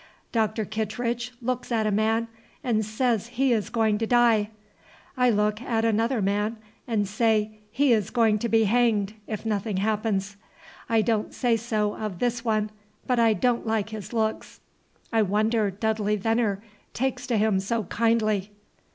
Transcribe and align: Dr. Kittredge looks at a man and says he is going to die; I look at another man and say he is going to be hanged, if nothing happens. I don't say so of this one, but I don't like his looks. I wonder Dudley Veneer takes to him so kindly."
Dr. 0.31 0.65
Kittredge 0.65 1.31
looks 1.43 1.71
at 1.71 1.85
a 1.85 1.91
man 1.91 2.27
and 2.63 2.83
says 2.83 3.27
he 3.37 3.53
is 3.53 3.69
going 3.69 3.99
to 3.99 4.07
die; 4.07 4.49
I 5.15 5.29
look 5.29 5.61
at 5.61 5.85
another 5.85 6.23
man 6.23 6.57
and 6.87 7.07
say 7.07 7.59
he 7.69 7.93
is 7.93 8.09
going 8.09 8.39
to 8.39 8.49
be 8.49 8.63
hanged, 8.63 9.13
if 9.27 9.45
nothing 9.45 9.77
happens. 9.77 10.37
I 10.89 11.03
don't 11.03 11.35
say 11.35 11.55
so 11.55 11.95
of 11.95 12.17
this 12.17 12.43
one, 12.43 12.71
but 13.05 13.19
I 13.19 13.33
don't 13.35 13.67
like 13.67 13.89
his 13.89 14.11
looks. 14.11 14.59
I 15.13 15.21
wonder 15.21 15.69
Dudley 15.69 16.15
Veneer 16.15 16.63
takes 16.95 17.27
to 17.27 17.37
him 17.37 17.59
so 17.59 17.83
kindly." 17.83 18.49